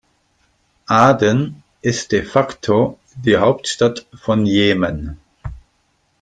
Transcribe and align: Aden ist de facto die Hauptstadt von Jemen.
Aden 0.87 1.61
ist 1.83 2.11
de 2.11 2.23
facto 2.23 2.97
die 3.13 3.37
Hauptstadt 3.37 4.07
von 4.15 4.47
Jemen. 4.47 5.19